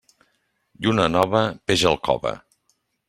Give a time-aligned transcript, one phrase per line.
[0.87, 2.33] Lluna nova, peix al cove.